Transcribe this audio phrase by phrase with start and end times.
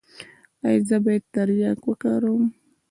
[0.67, 2.43] ایا زه باید تریاک وکاروم؟